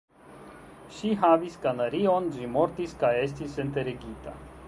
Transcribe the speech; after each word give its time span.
Ŝi 0.99 1.11
havis 1.25 1.57
kanarion; 1.65 2.31
ĝi 2.37 2.49
mortis 2.55 2.97
kaj 3.05 3.13
estis 3.27 3.61
enterigita. 3.67 4.35